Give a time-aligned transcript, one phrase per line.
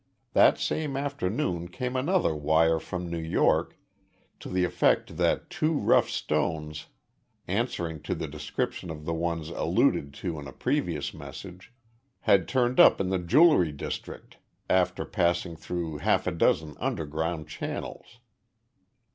[0.33, 3.77] That same afternoon came another wire from New York
[4.39, 6.87] to the effect that two rough stones,
[7.47, 11.71] answering to the description of the ones alluded to in a previous message,
[12.21, 14.37] had turned up in the jewelry district
[14.67, 18.17] after passing through half a dozen underground channels.